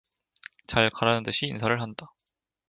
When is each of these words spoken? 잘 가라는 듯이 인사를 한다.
잘 0.65 0.89
가라는 0.89 1.21
듯이 1.21 1.45
인사를 1.45 1.79
한다. 1.79 2.11